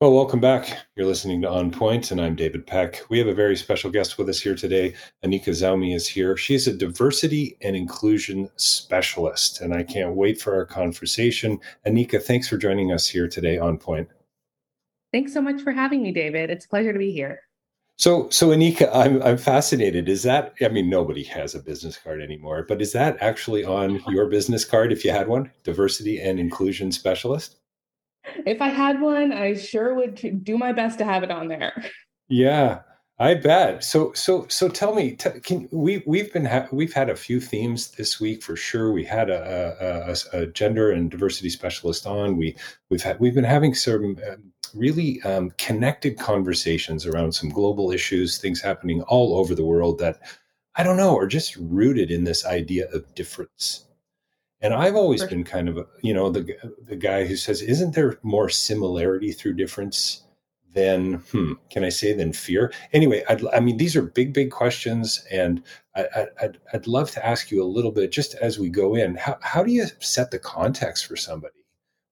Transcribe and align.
Well, 0.00 0.12
welcome 0.12 0.38
back. 0.38 0.78
You're 0.94 1.08
listening 1.08 1.42
to 1.42 1.50
On 1.50 1.72
Point, 1.72 2.12
and 2.12 2.20
I'm 2.20 2.36
David 2.36 2.68
Peck. 2.68 3.02
We 3.10 3.18
have 3.18 3.26
a 3.26 3.34
very 3.34 3.56
special 3.56 3.90
guest 3.90 4.16
with 4.16 4.28
us 4.28 4.40
here 4.40 4.54
today. 4.54 4.94
Anika 5.24 5.48
Zaumi 5.48 5.92
is 5.92 6.06
here. 6.06 6.36
She's 6.36 6.68
a 6.68 6.72
diversity 6.72 7.56
and 7.62 7.74
inclusion 7.74 8.48
specialist, 8.54 9.60
and 9.60 9.74
I 9.74 9.82
can't 9.82 10.14
wait 10.14 10.40
for 10.40 10.54
our 10.54 10.64
conversation. 10.64 11.58
Anika, 11.84 12.22
thanks 12.22 12.46
for 12.46 12.56
joining 12.56 12.92
us 12.92 13.08
here 13.08 13.26
today 13.26 13.58
on 13.58 13.76
Point. 13.76 14.08
Thanks 15.12 15.32
so 15.32 15.42
much 15.42 15.62
for 15.62 15.72
having 15.72 16.04
me, 16.04 16.12
David. 16.12 16.48
It's 16.48 16.66
a 16.66 16.68
pleasure 16.68 16.92
to 16.92 16.98
be 17.00 17.10
here. 17.10 17.40
So, 17.96 18.28
so 18.30 18.50
Anika, 18.50 18.88
I'm 18.94 19.20
I'm 19.24 19.36
fascinated. 19.36 20.08
Is 20.08 20.22
that? 20.22 20.54
I 20.62 20.68
mean, 20.68 20.88
nobody 20.88 21.24
has 21.24 21.56
a 21.56 21.58
business 21.58 21.98
card 21.98 22.22
anymore, 22.22 22.64
but 22.68 22.80
is 22.80 22.92
that 22.92 23.16
actually 23.20 23.64
on 23.64 24.00
your 24.06 24.28
business 24.28 24.64
card 24.64 24.92
if 24.92 25.04
you 25.04 25.10
had 25.10 25.26
one? 25.26 25.50
Diversity 25.64 26.20
and 26.20 26.38
inclusion 26.38 26.92
specialist 26.92 27.57
if 28.46 28.60
I 28.60 28.68
had 28.68 29.00
one, 29.00 29.32
I 29.32 29.54
sure 29.54 29.94
would 29.94 30.44
do 30.44 30.58
my 30.58 30.72
best 30.72 30.98
to 30.98 31.04
have 31.04 31.22
it 31.22 31.30
on 31.30 31.48
there. 31.48 31.84
Yeah, 32.28 32.80
I 33.18 33.34
bet. 33.34 33.82
So, 33.82 34.12
so, 34.12 34.46
so, 34.48 34.68
tell 34.68 34.94
me, 34.94 35.16
t- 35.16 35.40
can 35.42 35.68
we 35.72 36.02
we've 36.06 36.32
been 36.32 36.44
ha- 36.44 36.68
we've 36.70 36.92
had 36.92 37.10
a 37.10 37.16
few 37.16 37.40
themes 37.40 37.92
this 37.92 38.20
week 38.20 38.42
for 38.42 38.54
sure. 38.54 38.92
We 38.92 39.04
had 39.04 39.28
a, 39.30 40.14
a, 40.32 40.38
a, 40.42 40.46
gender 40.46 40.92
and 40.92 41.10
diversity 41.10 41.50
specialist 41.50 42.06
on. 42.06 42.36
We 42.36 42.54
we've 42.90 43.02
had 43.02 43.18
we've 43.18 43.34
been 43.34 43.44
having 43.44 43.74
some 43.74 44.18
um, 44.30 44.52
really 44.74 45.20
um, 45.22 45.50
connected 45.58 46.18
conversations 46.18 47.06
around 47.06 47.32
some 47.32 47.48
global 47.48 47.90
issues, 47.90 48.38
things 48.38 48.60
happening 48.60 49.02
all 49.02 49.36
over 49.36 49.54
the 49.54 49.64
world 49.64 49.98
that 49.98 50.20
I 50.76 50.84
don't 50.84 50.96
know 50.96 51.16
are 51.16 51.26
just 51.26 51.56
rooted 51.56 52.10
in 52.10 52.22
this 52.22 52.46
idea 52.46 52.88
of 52.92 53.14
difference 53.16 53.87
and 54.60 54.74
I've 54.74 54.96
always 54.96 55.24
been 55.24 55.44
kind 55.44 55.68
of, 55.68 55.78
a, 55.78 55.86
you 56.02 56.12
know, 56.14 56.30
the 56.30 56.46
the 56.82 56.96
guy 56.96 57.24
who 57.26 57.36
says, 57.36 57.62
"Isn't 57.62 57.94
there 57.94 58.18
more 58.22 58.48
similarity 58.48 59.32
through 59.32 59.54
difference 59.54 60.22
than, 60.74 61.14
hmm, 61.32 61.54
can 61.70 61.84
I 61.84 61.88
say, 61.90 62.12
than 62.12 62.32
fear?" 62.32 62.72
Anyway, 62.92 63.22
I'd, 63.28 63.44
i 63.48 63.60
mean, 63.60 63.76
these 63.76 63.96
are 63.96 64.02
big, 64.02 64.32
big 64.34 64.50
questions, 64.50 65.24
and 65.30 65.62
I, 65.94 66.26
would 66.42 66.60
I'd 66.72 66.86
love 66.86 67.10
to 67.12 67.24
ask 67.26 67.50
you 67.50 67.62
a 67.62 67.64
little 67.64 67.92
bit, 67.92 68.10
just 68.12 68.34
as 68.36 68.58
we 68.58 68.68
go 68.68 68.94
in, 68.94 69.16
how 69.16 69.38
how 69.42 69.62
do 69.64 69.72
you 69.72 69.86
set 70.00 70.30
the 70.30 70.38
context 70.38 71.06
for 71.06 71.16
somebody 71.16 71.54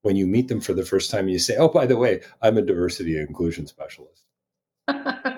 when 0.03 0.17
you 0.17 0.27
meet 0.27 0.49
them 0.49 0.61
for 0.61 0.75
the 0.75 0.85
first 0.85 1.11
time? 1.11 1.25
And 1.25 1.33
You 1.33 1.39
say, 1.39 1.57
"Oh, 1.57 1.69
by 1.69 1.87
the 1.87 1.97
way, 1.97 2.21
I'm 2.43 2.59
a 2.59 2.63
diversity 2.63 3.17
and 3.19 3.29
inclusion 3.29 3.67
specialist." 3.67 4.25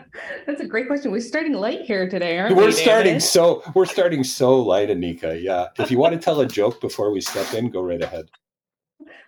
That's 0.49 0.63
a 0.63 0.67
great 0.67 0.87
question. 0.87 1.11
We're 1.11 1.21
starting 1.21 1.53
light 1.53 1.83
here 1.83 2.09
today, 2.09 2.39
aren't 2.39 2.57
we're 2.57 2.65
we? 2.65 2.73
starting 2.73 3.21
so 3.21 3.63
we're 3.75 3.85
starting 3.85 4.25
so 4.25 4.59
light, 4.59 4.89
Anika. 4.89 5.39
Yeah. 5.41 5.67
If 5.79 5.91
you 5.91 5.99
want 5.99 6.15
to 6.15 6.19
tell 6.19 6.41
a 6.41 6.47
joke 6.47 6.81
before 6.81 7.11
we 7.11 7.21
step 7.21 7.53
in, 7.53 7.69
go 7.69 7.83
right 7.83 8.01
ahead. 8.01 8.31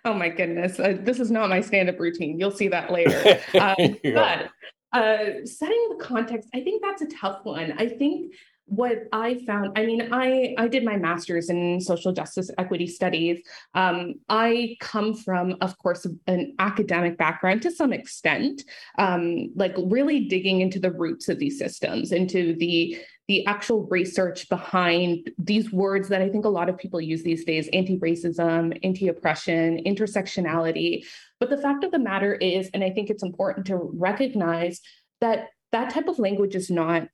Oh 0.03 0.15
my 0.15 0.29
goodness, 0.29 0.79
uh, 0.79 0.97
this 0.99 1.19
is 1.19 1.29
not 1.29 1.47
my 1.47 1.61
stand-up 1.61 1.99
routine. 1.99 2.39
You'll 2.39 2.49
see 2.49 2.69
that 2.69 2.91
later. 2.91 3.39
Um, 3.53 3.75
but 4.03 4.49
uh, 4.93 5.45
setting 5.45 5.89
the 5.89 5.97
context, 5.99 6.49
I 6.55 6.61
think 6.61 6.81
that's 6.81 7.03
a 7.03 7.07
tough 7.07 7.45
one. 7.45 7.75
I 7.77 7.87
think 7.87 8.33
what 8.71 9.03
I 9.11 9.43
found, 9.45 9.77
I 9.77 9.85
mean, 9.85 10.13
I 10.13 10.55
I 10.57 10.69
did 10.69 10.85
my 10.85 10.95
master's 10.95 11.49
in 11.49 11.81
social 11.81 12.13
justice 12.13 12.49
equity 12.57 12.87
studies. 12.87 13.41
Um, 13.73 14.13
I 14.29 14.77
come 14.79 15.13
from, 15.13 15.57
of 15.59 15.77
course, 15.77 16.07
an 16.27 16.55
academic 16.57 17.17
background 17.17 17.63
to 17.63 17.71
some 17.71 17.91
extent, 17.91 18.63
um, 18.97 19.49
like 19.55 19.75
really 19.77 20.21
digging 20.21 20.61
into 20.61 20.79
the 20.79 20.91
roots 20.91 21.27
of 21.27 21.37
these 21.37 21.59
systems, 21.59 22.13
into 22.13 22.55
the 22.55 22.97
the 23.27 23.45
actual 23.45 23.87
research 23.87 24.47
behind 24.47 25.29
these 25.37 25.71
words 25.73 26.07
that 26.07 26.21
I 26.21 26.29
think 26.29 26.45
a 26.45 26.49
lot 26.49 26.69
of 26.69 26.77
people 26.77 27.01
use 27.01 27.23
these 27.23 27.43
days: 27.43 27.67
anti-racism, 27.73 28.79
anti-oppression, 28.83 29.83
intersectionality. 29.85 31.05
But 31.41 31.49
the 31.49 31.61
fact 31.61 31.83
of 31.83 31.91
the 31.91 31.99
matter 31.99 32.35
is, 32.35 32.69
and 32.73 32.85
I 32.85 32.91
think 32.91 33.09
it's 33.09 33.23
important 33.23 33.65
to 33.67 33.75
recognize 33.75 34.79
that 35.19 35.49
that 35.73 35.89
type 35.93 36.07
of 36.07 36.19
language 36.19 36.55
is 36.55 36.69
not 36.69 37.09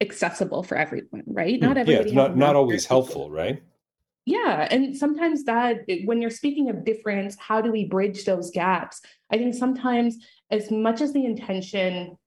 accessible 0.00 0.62
for 0.62 0.76
everyone, 0.76 1.24
right? 1.26 1.60
Not 1.60 1.76
everybody. 1.76 2.10
Yeah, 2.10 2.14
not 2.16 2.36
not 2.36 2.56
always 2.56 2.86
helpful, 2.86 3.30
right? 3.30 3.62
Yeah, 4.24 4.68
and 4.70 4.96
sometimes 4.96 5.44
that 5.44 5.86
when 6.04 6.20
you're 6.20 6.30
speaking 6.30 6.68
of 6.68 6.84
difference, 6.84 7.36
how 7.38 7.62
do 7.62 7.72
we 7.72 7.86
bridge 7.86 8.24
those 8.24 8.50
gaps? 8.50 9.00
I 9.30 9.38
think 9.38 9.54
sometimes 9.54 10.18
as 10.50 10.70
much 10.70 11.00
as 11.00 11.12
the 11.12 11.24
intention 11.24 12.18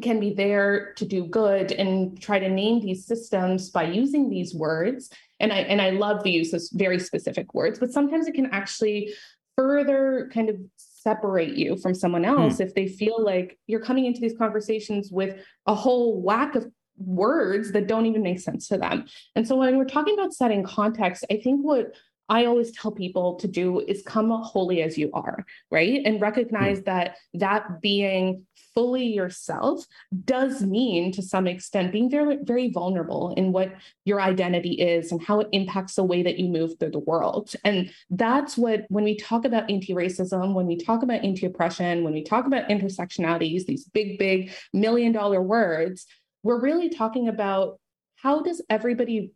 can 0.00 0.18
be 0.18 0.32
there 0.32 0.94
to 0.94 1.04
do 1.04 1.26
good 1.26 1.72
and 1.72 2.20
try 2.20 2.38
to 2.38 2.48
name 2.48 2.80
these 2.80 3.04
systems 3.04 3.68
by 3.68 3.82
using 3.82 4.30
these 4.30 4.54
words 4.54 5.10
and 5.38 5.52
i 5.52 5.58
and 5.58 5.82
i 5.82 5.90
love 5.90 6.22
the 6.22 6.30
use 6.30 6.54
of 6.54 6.62
very 6.72 6.98
specific 6.98 7.52
words 7.52 7.78
but 7.78 7.92
sometimes 7.92 8.26
it 8.26 8.32
can 8.32 8.46
actually 8.52 9.12
further 9.54 10.30
kind 10.32 10.48
of 10.48 10.56
separate 10.76 11.56
you 11.58 11.76
from 11.76 11.94
someone 11.94 12.24
hmm. 12.24 12.30
else 12.30 12.56
hmm. 12.56 12.62
if 12.62 12.74
they 12.74 12.86
feel 12.86 13.22
like 13.22 13.58
you're 13.66 13.80
coming 13.80 14.06
into 14.06 14.20
these 14.20 14.36
conversations 14.38 15.10
with 15.12 15.38
a 15.66 15.74
whole 15.74 16.22
whack 16.22 16.54
of 16.54 16.66
words 16.96 17.72
that 17.72 17.86
don't 17.86 18.06
even 18.06 18.22
make 18.22 18.40
sense 18.40 18.68
to 18.68 18.78
them. 18.78 19.06
And 19.34 19.46
so 19.46 19.56
when 19.56 19.76
we're 19.76 19.84
talking 19.84 20.14
about 20.14 20.34
setting 20.34 20.62
context, 20.62 21.24
I 21.30 21.40
think 21.42 21.62
what 21.62 21.94
I 22.28 22.46
always 22.46 22.70
tell 22.72 22.92
people 22.92 23.34
to 23.36 23.48
do 23.48 23.80
is 23.80 24.02
come 24.02 24.30
wholly 24.30 24.82
as 24.82 24.96
you 24.96 25.10
are, 25.12 25.44
right? 25.70 26.00
And 26.04 26.20
recognize 26.20 26.80
mm. 26.80 26.84
that 26.86 27.16
that 27.34 27.82
being 27.82 28.46
fully 28.74 29.04
yourself 29.04 29.84
does 30.24 30.62
mean 30.62 31.12
to 31.12 31.20
some 31.20 31.46
extent 31.46 31.92
being 31.92 32.10
very, 32.10 32.38
very 32.42 32.70
vulnerable 32.70 33.34
in 33.34 33.52
what 33.52 33.72
your 34.04 34.20
identity 34.20 34.72
is 34.72 35.12
and 35.12 35.22
how 35.22 35.40
it 35.40 35.48
impacts 35.52 35.96
the 35.96 36.04
way 36.04 36.22
that 36.22 36.38
you 36.38 36.48
move 36.48 36.78
through 36.78 36.92
the 36.92 36.98
world. 36.98 37.54
And 37.64 37.90
that's 38.08 38.56
what, 38.56 38.86
when 38.88 39.04
we 39.04 39.16
talk 39.16 39.44
about 39.44 39.70
anti 39.70 39.92
racism, 39.92 40.54
when 40.54 40.66
we 40.66 40.76
talk 40.76 41.02
about 41.02 41.22
anti 41.22 41.46
oppression, 41.46 42.02
when 42.02 42.14
we 42.14 42.22
talk 42.22 42.46
about 42.46 42.68
intersectionalities, 42.68 43.66
these 43.66 43.84
big, 43.84 44.18
big 44.18 44.52
million 44.72 45.12
dollar 45.12 45.42
words, 45.42 46.06
we're 46.42 46.60
really 46.60 46.88
talking 46.88 47.28
about 47.28 47.78
how 48.16 48.42
does 48.42 48.62
everybody 48.70 49.32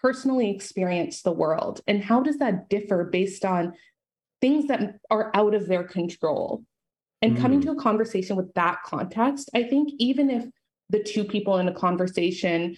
personally 0.00 0.50
experience 0.50 1.22
the 1.22 1.32
world? 1.32 1.80
And 1.86 2.02
how 2.02 2.22
does 2.22 2.38
that 2.38 2.68
differ 2.68 3.04
based 3.04 3.44
on 3.44 3.74
things 4.40 4.66
that 4.66 4.98
are 5.10 5.30
out 5.34 5.54
of 5.54 5.66
their 5.66 5.84
control? 5.84 6.64
And 7.20 7.36
mm. 7.36 7.40
coming 7.40 7.60
to 7.62 7.70
a 7.70 7.76
conversation 7.76 8.34
with 8.34 8.52
that 8.54 8.82
context 8.84 9.48
i 9.54 9.62
think 9.62 9.90
even 9.98 10.28
if 10.28 10.44
the 10.90 11.02
two 11.02 11.24
people 11.24 11.58
in 11.58 11.68
a 11.68 11.74
conversation 11.74 12.76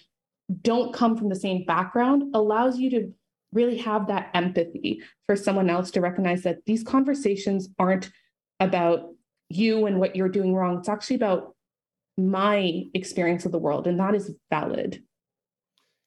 don't 0.61 0.93
come 0.93 1.17
from 1.17 1.29
the 1.29 1.35
same 1.35 1.65
background 1.65 2.35
allows 2.35 2.79
you 2.79 2.89
to 2.91 3.13
really 3.51 3.77
have 3.77 4.07
that 4.07 4.29
empathy 4.33 5.01
for 5.25 5.35
someone 5.35 5.69
else 5.69 5.91
to 5.91 6.01
recognize 6.01 6.43
that 6.43 6.59
these 6.65 6.83
conversations 6.83 7.69
aren't 7.79 8.09
about 8.59 9.09
you 9.49 9.85
and 9.85 9.99
what 9.99 10.15
you're 10.15 10.29
doing 10.29 10.53
wrong. 10.53 10.77
It's 10.79 10.89
actually 10.89 11.15
about 11.15 11.54
my 12.17 12.83
experience 12.93 13.45
of 13.45 13.51
the 13.51 13.59
world, 13.59 13.87
and 13.87 13.99
that 13.99 14.15
is 14.15 14.33
valid. 14.49 15.03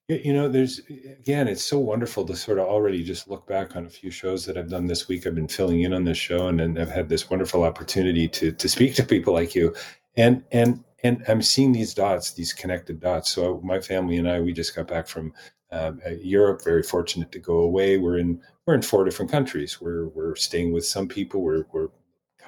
You 0.08 0.32
know, 0.32 0.48
there's 0.48 0.80
again, 1.20 1.48
it's 1.48 1.62
so 1.62 1.78
wonderful 1.78 2.24
to 2.24 2.34
sort 2.34 2.58
of 2.58 2.66
already 2.66 3.04
just 3.04 3.28
look 3.28 3.46
back 3.46 3.76
on 3.76 3.84
a 3.84 3.90
few 3.90 4.10
shows 4.10 4.46
that 4.46 4.56
I've 4.56 4.70
done 4.70 4.86
this 4.86 5.06
week. 5.06 5.26
I've 5.26 5.34
been 5.34 5.48
filling 5.48 5.82
in 5.82 5.92
on 5.92 6.04
this 6.04 6.16
show, 6.16 6.48
and, 6.48 6.62
and 6.62 6.78
I've 6.78 6.90
had 6.90 7.10
this 7.10 7.28
wonderful 7.28 7.62
opportunity 7.62 8.26
to 8.28 8.52
to 8.52 8.68
speak 8.68 8.94
to 8.94 9.04
people 9.04 9.34
like 9.34 9.54
you, 9.54 9.74
and 10.16 10.42
and 10.50 10.82
and 11.02 11.22
I'm 11.28 11.42
seeing 11.42 11.72
these 11.72 11.92
dots, 11.92 12.32
these 12.32 12.54
connected 12.54 13.00
dots. 13.00 13.30
So 13.30 13.60
my 13.62 13.80
family 13.80 14.16
and 14.16 14.28
I, 14.28 14.40
we 14.40 14.52
just 14.54 14.74
got 14.74 14.88
back 14.88 15.08
from 15.08 15.32
um, 15.70 16.00
Europe. 16.22 16.64
Very 16.64 16.82
fortunate 16.82 17.30
to 17.32 17.38
go 17.38 17.58
away. 17.58 17.98
We're 17.98 18.18
in 18.18 18.40
we're 18.66 18.74
in 18.74 18.82
four 18.82 19.04
different 19.04 19.30
countries. 19.30 19.80
We're 19.80 20.08
we're 20.08 20.36
staying 20.36 20.72
with 20.72 20.86
some 20.86 21.06
people. 21.06 21.42
We're 21.42 21.66
we're 21.72 21.88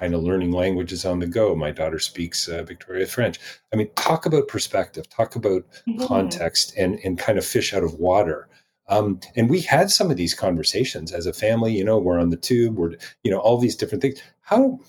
kind 0.01 0.15
of 0.15 0.23
learning 0.23 0.51
languages 0.51 1.05
on 1.05 1.19
the 1.19 1.27
go. 1.27 1.55
My 1.55 1.69
daughter 1.69 1.99
speaks 1.99 2.47
uh, 2.47 2.63
Victoria 2.63 3.05
French. 3.05 3.39
I 3.71 3.75
mean, 3.75 3.87
talk 3.95 4.25
about 4.25 4.47
perspective, 4.47 5.07
talk 5.07 5.35
about 5.35 5.63
mm-hmm. 5.87 6.03
context, 6.05 6.73
and 6.75 6.99
and 7.03 7.19
kind 7.19 7.37
of 7.37 7.45
fish 7.45 7.73
out 7.73 7.83
of 7.83 7.93
water. 7.93 8.49
Um, 8.87 9.19
and 9.35 9.49
we 9.49 9.61
had 9.61 9.91
some 9.91 10.09
of 10.09 10.17
these 10.17 10.33
conversations 10.33 11.11
as 11.11 11.27
a 11.27 11.33
family. 11.33 11.73
You 11.77 11.83
know, 11.83 11.99
we're 11.99 12.19
on 12.19 12.31
the 12.31 12.37
tube. 12.37 12.77
We're 12.77 12.95
you 13.23 13.29
know 13.29 13.37
all 13.37 13.59
these 13.59 13.75
different 13.75 14.01
things. 14.01 14.19
How 14.41 14.79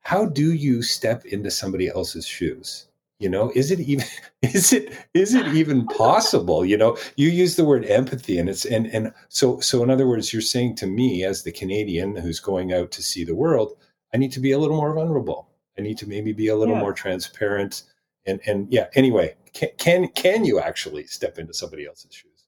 how 0.00 0.24
do 0.24 0.54
you 0.54 0.82
step 0.82 1.26
into 1.26 1.50
somebody 1.50 1.88
else's 1.88 2.26
shoes? 2.26 2.88
You 3.18 3.28
know, 3.28 3.52
is 3.54 3.70
it 3.70 3.80
even 3.80 4.06
is 4.42 4.72
it 4.72 4.96
is 5.12 5.34
it 5.34 5.46
even 5.48 5.86
possible? 5.88 6.64
You 6.64 6.78
know, 6.78 6.96
you 7.16 7.28
use 7.28 7.56
the 7.56 7.66
word 7.66 7.84
empathy, 7.84 8.38
and 8.38 8.48
it's 8.48 8.64
and 8.64 8.86
and 8.86 9.12
so 9.28 9.60
so 9.60 9.82
in 9.82 9.90
other 9.90 10.08
words, 10.08 10.32
you're 10.32 10.40
saying 10.40 10.76
to 10.76 10.86
me 10.86 11.22
as 11.22 11.42
the 11.42 11.52
Canadian 11.52 12.16
who's 12.16 12.40
going 12.40 12.72
out 12.72 12.92
to 12.92 13.02
see 13.02 13.24
the 13.24 13.36
world 13.36 13.76
I 14.12 14.16
need 14.16 14.32
to 14.32 14.40
be 14.40 14.52
a 14.52 14.58
little 14.58 14.76
more 14.76 14.94
vulnerable. 14.94 15.50
I 15.78 15.82
need 15.82 15.98
to 15.98 16.08
maybe 16.08 16.32
be 16.32 16.48
a 16.48 16.56
little 16.56 16.74
yeah. 16.74 16.80
more 16.80 16.92
transparent. 16.92 17.84
And 18.26 18.40
and 18.46 18.66
yeah, 18.70 18.88
anyway, 18.94 19.36
can, 19.52 19.70
can 19.78 20.08
can 20.08 20.44
you 20.44 20.60
actually 20.60 21.04
step 21.06 21.38
into 21.38 21.54
somebody 21.54 21.86
else's 21.86 22.14
shoes? 22.14 22.44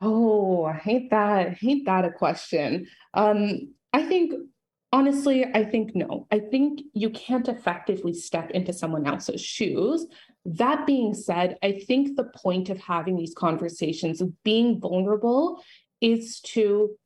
Oh, 0.00 0.64
I 0.64 0.74
hate 0.74 1.10
that. 1.10 1.46
I 1.46 1.50
hate 1.50 1.84
that 1.86 2.04
a 2.04 2.10
question. 2.10 2.86
Um, 3.14 3.74
I 3.92 4.04
think 4.04 4.32
honestly, 4.92 5.44
I 5.54 5.64
think 5.64 5.94
no. 5.94 6.26
I 6.30 6.38
think 6.38 6.80
you 6.94 7.10
can't 7.10 7.48
effectively 7.48 8.14
step 8.14 8.50
into 8.50 8.72
someone 8.72 9.06
else's 9.06 9.40
shoes. 9.40 10.06
That 10.44 10.86
being 10.86 11.14
said, 11.14 11.56
I 11.62 11.80
think 11.86 12.16
the 12.16 12.30
point 12.36 12.70
of 12.70 12.78
having 12.78 13.16
these 13.16 13.34
conversations 13.34 14.20
of 14.20 14.32
being 14.44 14.80
vulnerable 14.80 15.62
is 16.00 16.40
to 16.40 16.96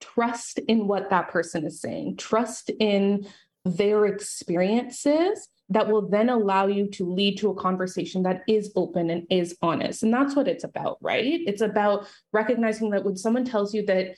trust 0.00 0.58
in 0.58 0.86
what 0.86 1.10
that 1.10 1.28
person 1.28 1.64
is 1.64 1.80
saying, 1.80 2.16
trust 2.16 2.70
in 2.80 3.26
their 3.64 4.06
experiences 4.06 5.48
that 5.68 5.88
will 5.88 6.08
then 6.08 6.28
allow 6.28 6.66
you 6.66 6.88
to 6.88 7.08
lead 7.08 7.38
to 7.38 7.50
a 7.50 7.54
conversation 7.54 8.24
that 8.24 8.42
is 8.48 8.72
open 8.74 9.08
and 9.08 9.26
is 9.30 9.56
honest. 9.62 10.02
And 10.02 10.12
that's 10.12 10.34
what 10.34 10.48
it's 10.48 10.64
about, 10.64 10.98
right? 11.00 11.40
It's 11.46 11.62
about 11.62 12.08
recognizing 12.32 12.90
that 12.90 13.04
when 13.04 13.16
someone 13.16 13.44
tells 13.44 13.72
you 13.72 13.86
that, 13.86 14.16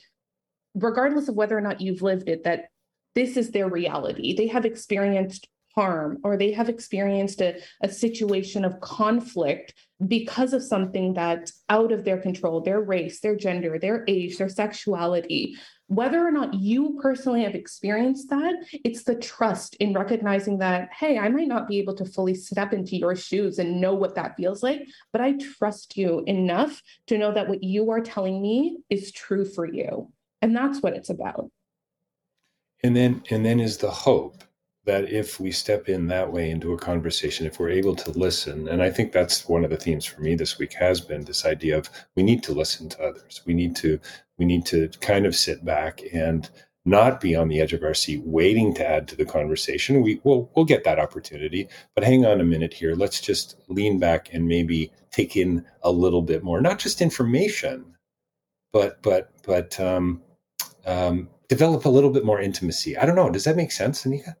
regardless 0.73 1.27
of 1.27 1.35
whether 1.35 1.55
or 1.55 1.61
not 1.61 1.79
you've 1.79 2.01
lived 2.01 2.27
it, 2.27 2.43
that 2.45 2.69
this 3.13 3.37
is 3.37 3.51
their 3.51 3.69
reality, 3.69 4.35
they 4.35 4.47
have 4.47 4.65
experienced 4.65 5.47
harm 5.75 6.19
or 6.23 6.37
they 6.37 6.51
have 6.51 6.69
experienced 6.69 7.41
a, 7.41 7.59
a 7.81 7.89
situation 7.89 8.63
of 8.63 8.79
conflict 8.79 9.73
because 10.07 10.53
of 10.53 10.61
something 10.61 11.13
that's 11.13 11.63
out 11.69 11.91
of 11.91 12.03
their 12.03 12.17
control 12.17 12.61
their 12.61 12.81
race 12.81 13.21
their 13.21 13.35
gender 13.35 13.79
their 13.79 14.03
age 14.07 14.37
their 14.37 14.49
sexuality 14.49 15.55
whether 15.87 16.25
or 16.25 16.31
not 16.31 16.53
you 16.53 16.97
personally 17.01 17.43
have 17.43 17.55
experienced 17.55 18.29
that 18.29 18.55
it's 18.83 19.03
the 19.03 19.15
trust 19.15 19.75
in 19.75 19.93
recognizing 19.93 20.57
that 20.57 20.89
hey 20.97 21.17
i 21.17 21.27
might 21.27 21.47
not 21.47 21.67
be 21.67 21.77
able 21.77 21.93
to 21.93 22.05
fully 22.05 22.33
step 22.33 22.73
into 22.73 22.95
your 22.95 23.15
shoes 23.15 23.59
and 23.59 23.81
know 23.81 23.93
what 23.93 24.15
that 24.15 24.35
feels 24.37 24.63
like 24.63 24.81
but 25.11 25.21
i 25.21 25.33
trust 25.33 25.97
you 25.97 26.23
enough 26.25 26.81
to 27.07 27.17
know 27.17 27.33
that 27.33 27.47
what 27.47 27.63
you 27.63 27.91
are 27.91 28.01
telling 28.01 28.41
me 28.41 28.77
is 28.89 29.11
true 29.11 29.45
for 29.45 29.65
you. 29.65 30.11
And 30.41 30.55
that's 30.55 30.81
what 30.81 30.93
it's 30.93 31.09
about. 31.09 31.49
And 32.83 32.95
then 32.95 33.23
and 33.29 33.45
then 33.45 33.59
is 33.59 33.77
the 33.77 33.91
hope 33.91 34.43
that 34.85 35.09
if 35.11 35.39
we 35.39 35.51
step 35.51 35.87
in 35.87 36.07
that 36.07 36.31
way 36.31 36.49
into 36.49 36.73
a 36.73 36.77
conversation, 36.77 37.45
if 37.45 37.59
we're 37.59 37.69
able 37.69 37.95
to 37.95 38.11
listen, 38.11 38.67
and 38.67 38.83
I 38.83 38.89
think 38.89 39.11
that's 39.11 39.47
one 39.47 39.63
of 39.63 39.69
the 39.69 39.77
themes 39.77 40.05
for 40.05 40.21
me 40.21 40.35
this 40.35 40.57
week 40.57 40.73
has 40.73 40.99
been 40.99 41.23
this 41.23 41.45
idea 41.45 41.77
of 41.77 41.89
we 42.15 42.23
need 42.23 42.43
to 42.43 42.53
listen 42.53 42.89
to 42.89 43.03
others. 43.03 43.41
We 43.45 43.53
need 43.53 43.75
to 43.77 43.99
we 44.37 44.45
need 44.45 44.65
to 44.67 44.89
kind 44.99 45.25
of 45.25 45.35
sit 45.35 45.63
back 45.63 46.01
and 46.11 46.49
not 46.85 47.21
be 47.21 47.33
on 47.35 47.47
the 47.47 47.61
edge 47.61 47.71
of 47.71 47.83
our 47.83 47.93
seat 47.93 48.21
waiting 48.25 48.73
to 48.73 48.85
add 48.85 49.07
to 49.07 49.15
the 49.15 49.25
conversation. 49.25 50.01
We 50.01 50.19
will 50.23 50.51
we'll 50.55 50.65
get 50.65 50.83
that 50.83 50.99
opportunity, 50.99 51.69
but 51.95 52.03
hang 52.03 52.25
on 52.25 52.41
a 52.41 52.45
minute 52.45 52.73
here. 52.73 52.93
Let's 52.93 53.21
just 53.21 53.55
lean 53.69 53.99
back 53.99 54.33
and 54.33 54.47
maybe 54.47 54.91
take 55.11 55.37
in 55.37 55.65
a 55.83 55.91
little 55.91 56.21
bit 56.21 56.43
more, 56.43 56.59
not 56.59 56.79
just 56.79 57.01
information, 57.01 57.85
but 58.73 59.01
but 59.01 59.31
but 59.45 59.79
um, 59.79 60.21
um, 60.85 61.29
develop 61.47 61.85
a 61.85 61.89
little 61.89 62.09
bit 62.09 62.25
more 62.25 62.41
intimacy. 62.41 62.97
I 62.97 63.05
don't 63.05 63.15
know. 63.15 63.29
Does 63.29 63.45
that 63.45 63.55
make 63.55 63.71
sense, 63.71 64.03
Anika? 64.03 64.35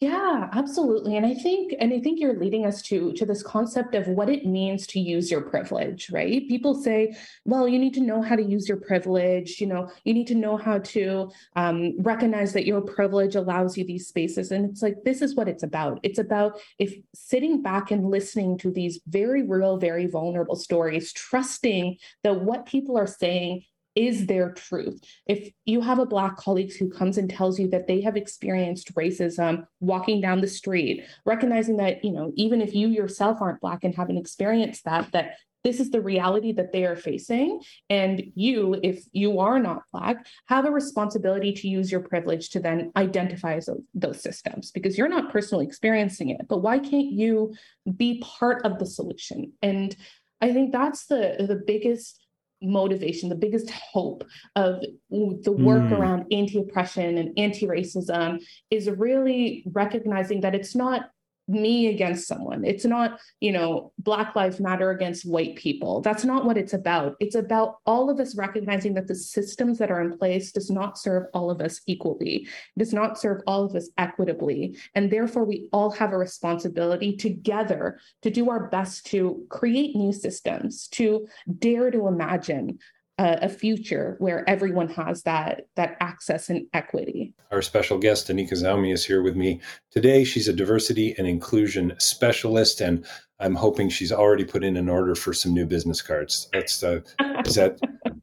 Yeah, 0.00 0.48
absolutely. 0.52 1.16
And 1.16 1.26
I 1.26 1.34
think 1.34 1.74
and 1.80 1.92
I 1.92 1.98
think 1.98 2.20
you're 2.20 2.38
leading 2.38 2.64
us 2.64 2.82
to 2.82 3.12
to 3.14 3.26
this 3.26 3.42
concept 3.42 3.96
of 3.96 4.06
what 4.06 4.30
it 4.30 4.46
means 4.46 4.86
to 4.88 5.00
use 5.00 5.28
your 5.28 5.40
privilege, 5.40 6.08
right? 6.12 6.46
People 6.48 6.80
say, 6.80 7.16
well, 7.44 7.66
you 7.66 7.80
need 7.80 7.94
to 7.94 8.00
know 8.00 8.22
how 8.22 8.36
to 8.36 8.42
use 8.42 8.68
your 8.68 8.76
privilege, 8.78 9.60
you 9.60 9.66
know, 9.66 9.90
you 10.04 10.14
need 10.14 10.28
to 10.28 10.36
know 10.36 10.56
how 10.56 10.78
to 10.78 11.32
um, 11.56 12.00
recognize 12.00 12.52
that 12.52 12.64
your 12.64 12.80
privilege 12.80 13.34
allows 13.34 13.76
you 13.76 13.84
these 13.84 14.06
spaces. 14.06 14.52
And 14.52 14.70
it's 14.70 14.82
like 14.82 15.02
this 15.04 15.20
is 15.20 15.34
what 15.34 15.48
it's 15.48 15.64
about. 15.64 15.98
It's 16.04 16.20
about 16.20 16.60
if 16.78 16.94
sitting 17.12 17.60
back 17.60 17.90
and 17.90 18.08
listening 18.08 18.56
to 18.58 18.70
these 18.70 19.00
very 19.08 19.42
real, 19.42 19.78
very 19.78 20.06
vulnerable 20.06 20.54
stories, 20.56 21.12
trusting 21.12 21.96
that 22.22 22.40
what 22.40 22.66
people 22.66 22.96
are 22.96 23.08
saying 23.08 23.64
is 23.98 24.26
their 24.26 24.52
truth. 24.52 25.02
If 25.26 25.50
you 25.64 25.80
have 25.80 25.98
a 25.98 26.06
Black 26.06 26.36
colleague 26.36 26.72
who 26.78 26.88
comes 26.88 27.18
and 27.18 27.28
tells 27.28 27.58
you 27.58 27.68
that 27.70 27.88
they 27.88 28.00
have 28.02 28.16
experienced 28.16 28.94
racism 28.94 29.66
walking 29.80 30.20
down 30.20 30.40
the 30.40 30.46
street, 30.46 31.04
recognizing 31.26 31.78
that, 31.78 32.04
you 32.04 32.12
know, 32.12 32.30
even 32.36 32.60
if 32.60 32.74
you 32.74 32.86
yourself 32.86 33.42
aren't 33.42 33.60
Black 33.60 33.82
and 33.82 33.96
haven't 33.96 34.16
experienced 34.16 34.84
that, 34.84 35.10
that 35.10 35.32
this 35.64 35.80
is 35.80 35.90
the 35.90 36.00
reality 36.00 36.52
that 36.52 36.72
they 36.72 36.84
are 36.84 36.94
facing. 36.94 37.60
And 37.90 38.22
you, 38.36 38.78
if 38.84 39.02
you 39.10 39.40
are 39.40 39.58
not 39.58 39.82
Black, 39.92 40.24
have 40.46 40.64
a 40.64 40.70
responsibility 40.70 41.52
to 41.54 41.68
use 41.68 41.90
your 41.90 42.02
privilege 42.02 42.50
to 42.50 42.60
then 42.60 42.92
identify 42.96 43.54
those, 43.56 43.82
those 43.94 44.22
systems 44.22 44.70
because 44.70 44.96
you're 44.96 45.08
not 45.08 45.32
personally 45.32 45.66
experiencing 45.66 46.30
it. 46.30 46.46
But 46.48 46.58
why 46.58 46.78
can't 46.78 47.10
you 47.10 47.54
be 47.96 48.22
part 48.24 48.64
of 48.64 48.78
the 48.78 48.86
solution? 48.86 49.54
And 49.60 49.96
I 50.40 50.52
think 50.52 50.70
that's 50.70 51.06
the, 51.06 51.34
the 51.40 51.60
biggest 51.66 52.20
motivation, 52.62 53.28
the 53.28 53.34
biggest 53.34 53.70
hope 53.92 54.24
of 54.56 54.82
the 55.10 55.52
work 55.52 55.82
mm. 55.82 55.92
around 55.92 56.26
anti 56.32 56.58
oppression 56.58 57.18
and 57.18 57.38
anti 57.38 57.66
racism 57.66 58.38
is 58.70 58.88
really 58.88 59.64
recognizing 59.72 60.40
that 60.40 60.54
it's 60.54 60.74
not 60.74 61.10
me 61.48 61.88
against 61.88 62.28
someone. 62.28 62.64
It's 62.64 62.84
not, 62.84 63.18
you 63.40 63.52
know, 63.52 63.92
Black 63.98 64.36
Lives 64.36 64.60
Matter 64.60 64.90
against 64.90 65.28
white 65.28 65.56
people. 65.56 66.00
That's 66.00 66.24
not 66.24 66.44
what 66.44 66.58
it's 66.58 66.74
about. 66.74 67.16
It's 67.20 67.34
about 67.34 67.78
all 67.86 68.10
of 68.10 68.20
us 68.20 68.36
recognizing 68.36 68.94
that 68.94 69.08
the 69.08 69.14
systems 69.14 69.78
that 69.78 69.90
are 69.90 70.02
in 70.02 70.18
place 70.18 70.52
does 70.52 70.70
not 70.70 70.98
serve 70.98 71.24
all 71.32 71.50
of 71.50 71.60
us 71.60 71.80
equally, 71.86 72.46
does 72.76 72.92
not 72.92 73.18
serve 73.18 73.40
all 73.46 73.64
of 73.64 73.74
us 73.74 73.88
equitably. 73.96 74.76
And 74.94 75.10
therefore, 75.10 75.44
we 75.44 75.68
all 75.72 75.90
have 75.92 76.12
a 76.12 76.18
responsibility 76.18 77.16
together 77.16 77.98
to 78.22 78.30
do 78.30 78.50
our 78.50 78.68
best 78.68 79.06
to 79.06 79.44
create 79.48 79.96
new 79.96 80.12
systems, 80.12 80.88
to 80.88 81.26
dare 81.58 81.90
to 81.90 82.06
imagine 82.06 82.78
a, 83.18 83.38
a 83.42 83.48
future 83.48 84.16
where 84.18 84.48
everyone 84.48 84.88
has 84.88 85.22
that 85.22 85.66
that 85.74 85.96
access 86.00 86.48
and 86.48 86.66
equity. 86.72 87.34
Our 87.50 87.62
special 87.62 87.98
guest, 87.98 88.28
Anika 88.28 88.52
Zaumi, 88.52 88.92
is 88.92 89.04
here 89.04 89.22
with 89.22 89.36
me 89.36 89.60
today. 89.90 90.24
She's 90.24 90.48
a 90.48 90.52
diversity 90.52 91.14
and 91.18 91.26
inclusion 91.26 91.94
specialist, 91.98 92.80
and 92.80 93.04
I'm 93.40 93.54
hoping 93.54 93.88
she's 93.88 94.12
already 94.12 94.44
put 94.44 94.64
in 94.64 94.76
an 94.76 94.88
order 94.88 95.14
for 95.14 95.32
some 95.32 95.52
new 95.52 95.66
business 95.66 96.00
cards. 96.00 96.48
That's 96.52 96.82
uh, 96.82 97.00
is 97.44 97.54
that 97.56 97.78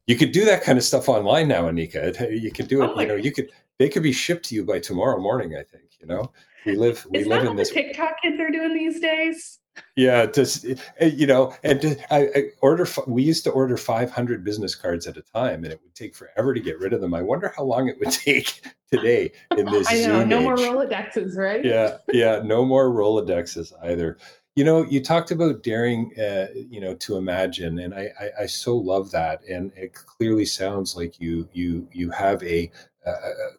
you 0.08 0.16
could 0.16 0.32
do 0.32 0.46
that 0.46 0.64
kind 0.64 0.78
of 0.78 0.84
stuff 0.84 1.10
online 1.10 1.48
now, 1.48 1.64
Anika. 1.64 2.42
You 2.42 2.52
could 2.52 2.68
do 2.68 2.84
it. 2.84 2.92
Oh 2.96 3.02
you 3.02 3.08
know, 3.08 3.16
you 3.16 3.32
could 3.32 3.52
they 3.80 3.90
could 3.90 4.04
be 4.04 4.14
shipped 4.14 4.46
to 4.50 4.56
you 4.56 4.64
by 4.64 4.80
tomorrow 4.80 5.20
morning. 5.20 5.56
I 5.56 5.64
think. 5.64 5.84
You 6.00 6.08
know, 6.08 6.32
we 6.66 6.76
live 6.76 7.06
we 7.10 7.20
is 7.20 7.28
live 7.28 7.46
in 7.46 7.56
this. 7.56 7.72
TikTok 7.72 8.22
kids 8.22 8.40
are 8.40 8.52
doing 8.52 8.74
these 8.74 9.00
days 9.00 9.60
yeah 9.96 10.26
just 10.26 10.66
eh, 11.00 11.06
you 11.06 11.28
know 11.28 11.54
and 11.64 11.82
to, 11.82 12.14
I, 12.14 12.20
I, 12.36 12.44
order 12.62 12.88
we 13.08 13.24
used 13.24 13.44
to 13.46 13.52
order 13.52 13.78
500 13.78 14.44
business 14.44 14.76
cards 14.76 15.08
at 15.08 15.18
a 15.18 15.22
time 15.22 15.64
and 15.64 15.74
it 15.74 15.80
would 15.84 15.96
take 15.96 16.16
forever 16.16 16.54
to 16.54 16.60
get 16.60 16.80
rid 16.80 16.94
of 16.94 17.02
them. 17.02 17.14
I 17.14 17.22
wonder 17.22 17.54
how 17.56 17.64
long 17.64 17.88
it 17.88 17.98
would 18.00 18.12
take 18.12 18.62
today 18.92 19.32
in 19.58 19.66
this 19.66 19.88
i 19.90 19.96
know 19.96 20.20
Zoom 20.20 20.30
no 20.30 20.40
age. 20.40 20.44
more 20.44 20.56
rolodexes 20.56 21.38
right? 21.38 21.64
Yeah 21.64 21.98
yeah 22.14 22.42
no 22.44 22.66
more 22.66 22.90
rolodexes 22.90 23.72
either. 23.84 24.18
You 24.56 24.64
know 24.64 24.84
you 24.84 25.04
talked 25.04 25.32
about 25.32 25.64
daring 25.64 26.12
uh, 26.18 26.48
you 26.56 26.80
know 26.80 26.96
to 26.96 27.18
imagine 27.18 27.80
and 27.80 27.94
I, 27.94 28.10
I 28.20 28.44
i 28.44 28.46
so 28.46 28.78
love 28.78 29.12
that 29.12 29.42
and 29.50 29.72
it 29.76 29.94
clearly 29.94 30.46
sounds 30.46 30.96
like 30.96 31.20
you 31.20 31.50
you 31.52 31.88
you 31.92 32.10
have 32.12 32.42
a 32.44 32.72
a 33.06 33.12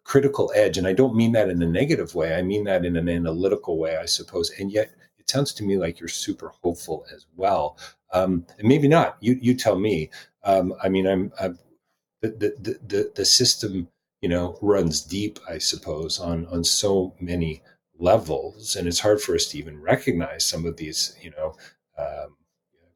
critical 0.02 0.50
edge 0.56 0.76
and 0.76 0.88
i 0.88 0.92
don't 0.92 1.14
mean 1.14 1.30
that 1.32 1.48
in 1.48 1.62
a 1.62 1.66
negative 1.66 2.16
way 2.16 2.34
i 2.34 2.42
mean 2.42 2.64
that 2.64 2.84
in 2.84 2.96
an 2.96 3.08
analytical 3.08 3.78
way 3.78 3.96
i 3.96 4.04
suppose 4.04 4.50
and 4.58 4.72
yet 4.72 4.90
it 5.26 5.30
sounds 5.30 5.52
to 5.54 5.64
me 5.64 5.76
like 5.76 5.98
you're 5.98 6.08
super 6.08 6.52
hopeful 6.62 7.04
as 7.12 7.26
well. 7.34 7.76
Um, 8.12 8.46
and 8.58 8.68
maybe 8.68 8.86
not. 8.86 9.16
You 9.20 9.38
you 9.40 9.54
tell 9.54 9.78
me. 9.78 10.10
Um, 10.44 10.74
I 10.82 10.88
mean, 10.88 11.06
I'm, 11.06 11.32
I'm 11.40 11.58
the, 12.20 12.28
the 12.28 12.78
the 12.86 13.12
the 13.16 13.24
system 13.24 13.88
you 14.20 14.28
know 14.28 14.56
runs 14.62 15.00
deep, 15.00 15.40
I 15.48 15.58
suppose, 15.58 16.20
on 16.20 16.46
on 16.46 16.62
so 16.62 17.14
many 17.20 17.62
levels, 17.98 18.76
and 18.76 18.86
it's 18.86 19.00
hard 19.00 19.20
for 19.20 19.34
us 19.34 19.46
to 19.46 19.58
even 19.58 19.80
recognize 19.80 20.44
some 20.44 20.64
of 20.64 20.76
these. 20.76 21.16
You 21.20 21.30
know. 21.30 21.54
Um, 21.98 22.36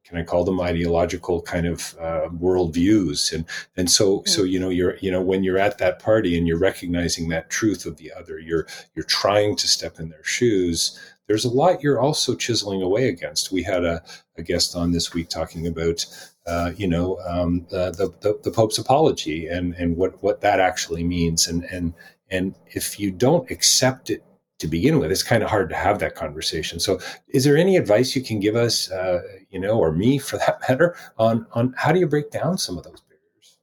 can 0.03 0.19
I 0.19 0.23
call 0.23 0.43
them 0.43 0.59
ideological 0.59 1.41
kind 1.41 1.65
of 1.65 1.95
uh, 1.97 2.27
worldviews? 2.27 3.31
And 3.31 3.45
and 3.77 3.89
so 3.89 4.23
so 4.25 4.43
you 4.43 4.59
know 4.59 4.69
you're 4.69 4.97
you 4.97 5.09
know 5.09 5.21
when 5.21 5.43
you're 5.43 5.57
at 5.57 5.77
that 5.77 5.99
party 5.99 6.37
and 6.37 6.47
you're 6.47 6.59
recognizing 6.59 7.29
that 7.29 7.49
truth 7.49 7.85
of 7.85 7.95
the 7.95 8.11
other, 8.11 8.37
you're 8.37 8.67
you're 8.93 9.05
trying 9.05 9.55
to 9.55 9.67
step 9.69 9.99
in 9.99 10.09
their 10.09 10.23
shoes 10.23 10.99
there's 11.31 11.45
a 11.45 11.49
lot 11.49 11.81
you're 11.81 12.01
also 12.01 12.35
chiseling 12.35 12.81
away 12.81 13.07
against. 13.07 13.53
We 13.53 13.63
had 13.63 13.85
a, 13.85 14.03
a 14.37 14.43
guest 14.43 14.75
on 14.75 14.91
this 14.91 15.13
week 15.13 15.29
talking 15.29 15.65
about, 15.65 16.05
uh, 16.45 16.73
you 16.75 16.85
know, 16.85 17.21
um, 17.25 17.65
the, 17.69 18.13
the, 18.19 18.37
the 18.43 18.51
Pope's 18.51 18.77
apology 18.77 19.47
and 19.47 19.73
and 19.75 19.95
what 19.95 20.21
what 20.21 20.41
that 20.41 20.59
actually 20.59 21.05
means. 21.05 21.47
And 21.47 21.63
and 21.63 21.93
and 22.29 22.55
if 22.67 22.99
you 22.99 23.11
don't 23.11 23.49
accept 23.49 24.09
it 24.09 24.25
to 24.59 24.67
begin 24.67 24.99
with, 24.99 25.09
it's 25.09 25.23
kind 25.23 25.41
of 25.41 25.49
hard 25.49 25.69
to 25.69 25.75
have 25.75 25.99
that 25.99 26.15
conversation. 26.15 26.81
So, 26.81 26.99
is 27.29 27.45
there 27.45 27.55
any 27.55 27.77
advice 27.77 28.13
you 28.13 28.21
can 28.21 28.41
give 28.41 28.57
us, 28.57 28.91
uh, 28.91 29.21
you 29.51 29.59
know, 29.59 29.79
or 29.79 29.93
me 29.93 30.17
for 30.17 30.35
that 30.37 30.59
matter, 30.67 30.97
on 31.17 31.47
on 31.53 31.73
how 31.77 31.93
do 31.93 31.99
you 32.01 32.07
break 32.07 32.29
down 32.31 32.57
some 32.57 32.77
of 32.77 32.83
those 32.83 33.01
barriers? 33.07 33.57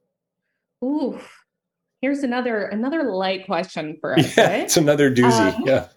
Ooh, 0.83 1.21
here's 2.01 2.23
another 2.23 2.65
another 2.65 3.03
light 3.03 3.45
question 3.45 3.95
for 4.01 4.17
us. 4.17 4.35
Yeah, 4.37 4.55
it's 4.55 4.77
another 4.77 5.13
doozy. 5.13 5.53
Um, 5.53 5.63
yeah. 5.67 5.89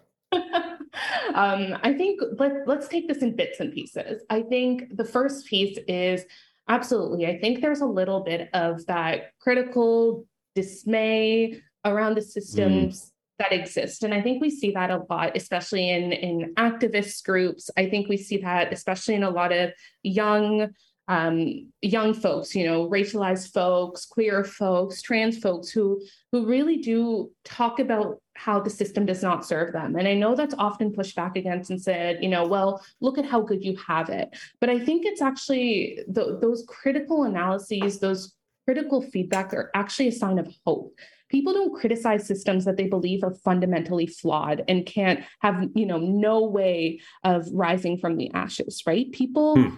Um, 1.35 1.79
I 1.83 1.93
think 1.93 2.21
let, 2.39 2.67
let's 2.67 2.89
take 2.89 3.09
this 3.09 3.19
in 3.19 3.37
bits 3.37 3.61
and 3.61 3.73
pieces. 3.73 4.23
I 4.31 4.43
think 4.43 4.97
the 4.97 5.05
first 5.05 5.47
piece 5.47 5.79
is 5.89 6.25
absolutely, 6.69 7.27
I 7.27 7.39
think 7.39 7.61
there's 7.61 7.81
a 7.81 7.87
little 7.87 8.21
bit 8.21 8.49
of 8.53 8.87
that 8.87 9.33
critical 9.41 10.27
dismay 10.55 11.61
around 11.85 12.17
the 12.17 12.23
systems. 12.23 13.01
Mm. 13.01 13.09
That 13.39 13.53
exist. 13.53 14.05
And 14.05 14.15
I 14.15 14.23
think 14.23 14.41
we 14.41 14.51
see 14.51 14.71
that 14.73 14.91
a 14.91 15.03
lot, 15.11 15.37
especially 15.37 15.91
in, 15.91 16.13
in 16.13 16.55
activist 16.55 17.25
groups. 17.25 17.71
I 17.77 17.89
think 17.89 18.09
we 18.09 18.17
see 18.17 18.37
that, 18.37 18.73
especially 18.73 19.15
in 19.15 19.25
a 19.25 19.31
lot 19.31 19.51
of 19.51 19.73
young 20.05 20.69
um, 21.13 21.71
young 21.83 22.15
folks, 22.15 22.55
you 22.55 22.65
know, 22.65 22.89
racialized 22.89 23.53
folks, 23.53 24.07
queer 24.07 24.45
folks, 24.45 25.03
trans 25.03 25.39
folks 25.39 25.69
who 25.69 26.01
who 26.31 26.47
really 26.47 26.79
do 26.79 27.31
talk 27.45 27.81
about 27.81 28.23
how 28.35 28.59
the 28.59 28.71
system 28.71 29.05
does 29.05 29.23
not 29.23 29.45
serve 29.45 29.75
them. 29.75 29.97
And 29.97 30.09
I 30.09 30.15
know 30.15 30.35
that's 30.35 30.55
often 30.57 30.95
pushed 30.95 31.15
back 31.15 31.37
against 31.37 31.69
and 31.69 31.81
said, 31.81 32.23
you 32.23 32.31
know, 32.31 32.47
well, 32.47 32.83
look 33.03 33.19
at 33.19 33.27
how 33.27 33.43
good 33.43 33.63
you 33.63 33.77
have 33.87 34.09
it. 34.09 34.31
But 34.59 34.71
I 34.71 34.79
think 34.79 35.05
it's 35.05 35.21
actually 35.21 35.99
those 36.09 36.65
critical 36.67 37.25
analyses, 37.25 38.01
those 38.01 38.35
critical 38.65 39.03
feedback 39.03 39.53
are 39.53 39.71
actually 39.75 40.09
a 40.09 40.13
sign 40.13 40.39
of 40.39 40.49
hope 40.65 40.95
people 41.29 41.55
don't 41.55 41.75
criticize 41.75 42.27
systems 42.27 42.67
that 42.67 42.77
they 42.77 42.87
believe 42.87 43.25
are 43.25 43.35
fundamentally 43.43 44.07
flawed 44.07 44.63
and 44.69 44.87
can't 44.87 45.25
have 45.41 45.67
you 45.75 45.87
know 45.87 45.99
no 45.99 46.45
way 46.45 47.01
of 47.25 47.49
rising 47.53 47.99
from 47.99 48.17
the 48.17 48.31
ashes 48.35 48.83
right 48.87 49.11
people 49.11 49.57
hmm. 49.57 49.75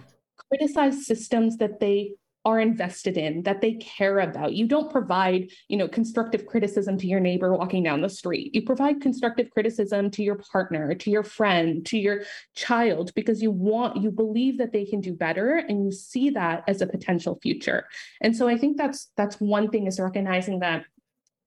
Criticize 0.49 1.05
systems 1.05 1.57
that 1.57 1.79
they 1.79 2.13
are 2.45 2.59
invested 2.59 3.17
in 3.17 3.41
that 3.41 3.59
they 3.59 3.73
care 3.73 4.19
about. 4.19 4.53
You 4.53 4.67
don't 4.67 4.91
provide 4.91 5.49
you 5.67 5.77
know 5.77 5.87
constructive 5.87 6.45
criticism 6.45 6.97
to 6.99 7.07
your 7.07 7.19
neighbor 7.19 7.55
walking 7.55 7.83
down 7.83 8.01
the 8.01 8.09
street. 8.09 8.53
You 8.53 8.61
provide 8.61 9.01
constructive 9.01 9.49
criticism 9.49 10.11
to 10.11 10.23
your 10.23 10.35
partner 10.35 10.93
to 10.93 11.09
your 11.09 11.23
friend 11.23 11.83
to 11.87 11.97
your 11.97 12.21
child 12.55 13.11
because 13.15 13.41
you 13.41 13.49
want 13.49 14.01
you 14.01 14.11
believe 14.11 14.59
that 14.59 14.71
they 14.71 14.85
can 14.85 15.01
do 15.01 15.13
better 15.13 15.55
and 15.55 15.85
you 15.85 15.91
see 15.91 16.29
that 16.31 16.63
as 16.67 16.81
a 16.81 16.87
potential 16.87 17.39
future. 17.41 17.87
And 18.21 18.35
so 18.35 18.47
i 18.47 18.57
think 18.57 18.77
that's 18.77 19.11
that's 19.17 19.37
one 19.37 19.69
thing 19.69 19.87
is 19.87 19.99
recognizing 19.99 20.59
that 20.59 20.85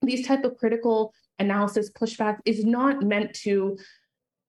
these 0.02 0.26
type 0.26 0.44
of 0.44 0.56
critical 0.56 1.12
analysis 1.38 1.90
pushback 1.90 2.38
is 2.44 2.64
not 2.64 3.02
meant 3.02 3.34
to 3.34 3.78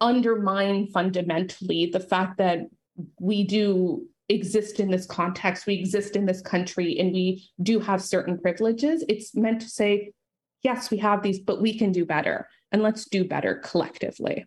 undermine 0.02 0.88
fundamentally 0.88 1.90
the 1.92 2.00
fact 2.00 2.38
that 2.38 2.62
we 3.20 3.44
do 3.44 4.08
exist 4.30 4.80
in 4.80 4.90
this 4.90 5.06
context, 5.06 5.66
we 5.66 5.76
exist 5.76 6.16
in 6.16 6.26
this 6.26 6.42
country, 6.42 6.98
and 7.00 7.12
we 7.12 7.50
do 7.62 7.80
have 7.80 8.02
certain 8.02 8.40
privileges. 8.40 9.04
It's 9.10 9.36
meant 9.36 9.62
to 9.62 9.70
say, 9.70 10.12
yes, 10.64 10.92
we 10.92 10.98
have 10.98 11.24
these, 11.24 11.40
but 11.40 11.62
we 11.62 11.78
can 11.78 11.92
do 11.92 12.06
better, 12.06 12.48
and 12.72 12.82
let's 12.82 13.06
do 13.06 13.26
better 13.26 13.56
collectively. 13.64 14.46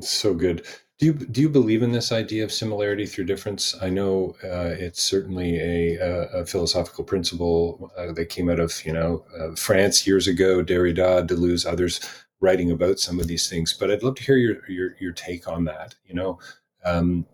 So 0.00 0.34
good. 0.34 0.66
Do 0.98 1.06
you 1.06 1.12
do 1.14 1.40
you 1.40 1.48
believe 1.48 1.82
in 1.82 1.90
this 1.90 2.12
idea 2.12 2.44
of 2.44 2.52
similarity 2.52 3.06
through 3.06 3.24
difference? 3.24 3.74
I 3.82 3.90
know 3.90 4.36
uh, 4.44 4.74
it's 4.78 5.02
certainly 5.02 5.58
a, 5.58 5.98
a, 6.32 6.46
philosophical 6.46 7.02
principle 7.02 7.90
uh, 7.98 8.12
that 8.12 8.26
came 8.26 8.48
out 8.48 8.60
of 8.60 8.80
you 8.86 8.92
know 8.92 9.24
uh, 9.36 9.56
France 9.56 10.06
years 10.06 10.28
ago. 10.28 10.62
Derrida, 10.62 11.26
Deleuze, 11.26 11.66
others 11.66 12.00
writing 12.40 12.70
about 12.70 13.00
some 13.00 13.18
of 13.18 13.26
these 13.26 13.48
things. 13.48 13.72
But 13.72 13.90
I'd 13.90 14.02
love 14.02 14.14
to 14.14 14.22
hear 14.22 14.36
your 14.36 14.70
your, 14.70 14.96
your 15.00 15.12
take 15.12 15.48
on 15.48 15.64
that. 15.64 15.96
You 16.06 16.14
know, 16.14 16.38
um, 16.84 17.26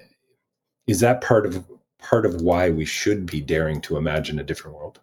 is 0.88 1.00
that 1.00 1.20
part 1.20 1.46
of 1.46 1.64
part 1.98 2.26
of 2.26 2.42
why 2.42 2.70
we 2.70 2.84
should 2.84 3.26
be 3.26 3.40
daring 3.40 3.80
to 3.82 3.96
imagine 3.96 4.40
a 4.40 4.44
different 4.44 4.76
world? 4.76 5.00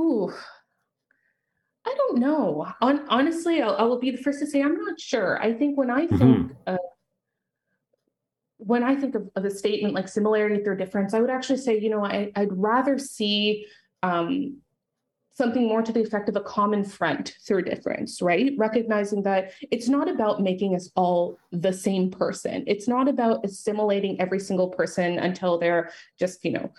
Ooh, 0.00 0.32
I 1.86 1.94
don't 1.94 2.18
know. 2.18 2.66
On, 2.80 3.06
honestly, 3.08 3.62
I'll, 3.62 3.76
I 3.76 3.82
will 3.84 4.00
be 4.00 4.10
the 4.10 4.18
first 4.18 4.40
to 4.40 4.46
say 4.46 4.60
I'm 4.60 4.76
not 4.76 5.00
sure. 5.00 5.40
I 5.40 5.54
think 5.54 5.78
when 5.78 5.90
I 5.90 6.06
think 6.06 6.20
mm-hmm 6.20 6.76
when 8.58 8.82
I 8.82 8.94
think 8.94 9.14
of, 9.14 9.28
of, 9.36 9.44
a 9.44 9.50
statement 9.50 9.94
like 9.94 10.08
similarity 10.08 10.62
through 10.62 10.76
difference, 10.76 11.12
I 11.12 11.20
would 11.20 11.30
actually 11.30 11.58
say, 11.58 11.78
you 11.78 11.90
know, 11.90 12.04
I, 12.04 12.30
would 12.36 12.58
rather 12.58 12.98
see 12.98 13.66
um, 14.02 14.58
something 15.34 15.66
more 15.66 15.82
to 15.82 15.92
the 15.92 16.00
effect 16.02 16.28
of 16.28 16.36
a 16.36 16.40
common 16.40 16.84
front 16.84 17.36
through 17.46 17.62
difference, 17.62 18.22
right? 18.22 18.52
Recognizing 18.56 19.22
that 19.24 19.52
it's 19.70 19.88
not 19.88 20.08
about 20.08 20.40
making 20.40 20.74
us 20.74 20.90
all 20.96 21.38
the 21.50 21.72
same 21.72 22.10
person. 22.10 22.64
It's 22.66 22.88
not 22.88 23.08
about 23.08 23.44
assimilating 23.44 24.20
every 24.20 24.38
single 24.38 24.68
person 24.68 25.18
until 25.18 25.58
they're 25.58 25.90
just, 26.18 26.44
you 26.44 26.52
know, 26.52 26.72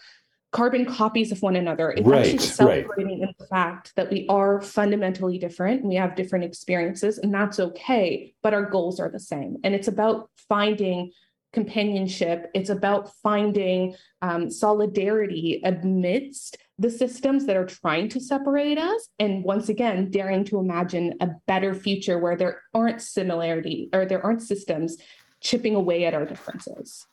carbon 0.56 0.86
copies 0.86 1.34
of 1.34 1.42
one 1.42 1.58
another. 1.58 1.92
It's 1.92 2.08
right, 2.08 2.26
actually 2.28 2.38
celebrating 2.40 3.20
right. 3.20 3.30
in 3.30 3.36
the 3.38 3.46
fact 3.48 3.92
that 3.98 4.10
we 4.10 4.26
are 4.30 4.62
fundamentally 4.62 5.38
different. 5.38 5.84
We 5.84 5.96
have 5.96 6.16
different 6.16 6.46
experiences, 6.46 7.18
and 7.18 7.34
that's 7.34 7.60
okay, 7.60 8.34
but 8.42 8.54
our 8.54 8.64
goals 8.64 9.02
are 9.02 9.10
the 9.10 9.20
same. 9.20 9.58
And 9.66 9.76
it's 9.76 9.90
about 9.90 10.30
finding 10.48 11.12
companionship. 11.56 12.52
It's 12.54 12.70
about 12.70 13.12
finding 13.24 13.96
um, 14.22 14.52
solidarity 14.52 15.62
amidst 15.64 16.58
the 16.78 16.92
systems 16.92 17.48
that 17.48 17.56
are 17.56 17.66
trying 17.66 18.10
to 18.10 18.20
separate 18.20 18.78
us. 18.78 19.08
And 19.18 19.44
once 19.44 19.70
again, 19.70 20.12
daring 20.12 20.44
to 20.46 20.60
imagine 20.60 21.16
a 21.22 21.30
better 21.48 21.74
future 21.74 22.20
where 22.20 22.36
there 22.36 22.62
aren't 22.74 23.02
similarity 23.02 23.90
or 23.94 24.06
there 24.06 24.24
aren't 24.24 24.44
systems 24.44 24.98
chipping 25.42 25.74
away 25.74 26.06
at 26.06 26.14
our 26.14 26.26
differences. 26.26 27.08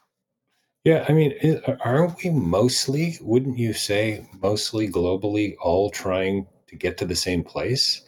Yeah, 0.84 1.06
I 1.08 1.12
mean, 1.12 1.32
aren't 1.84 2.22
we 2.25 2.30
mostly, 2.30 3.16
wouldn't 3.20 3.56
you 3.56 3.72
say, 3.72 4.28
mostly 4.42 4.90
globally 4.90 5.54
all 5.62 5.90
trying 5.90 6.46
to 6.66 6.75
get 6.76 6.99
to 6.99 7.06
the 7.06 7.14
same 7.14 7.44
place? 7.44 8.02